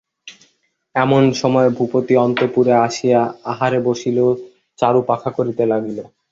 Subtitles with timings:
[0.95, 4.17] এমন সময় ভূপতি অন্তঃপুরে আসিয়া আহারে বসিল,
[4.79, 5.97] চারু পাখা করিতে লাগিল।